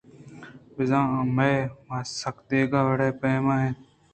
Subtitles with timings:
[0.75, 1.57] بزاں آ میئے
[1.87, 3.79] ما سک دگہ وڑءُ پیما اِنت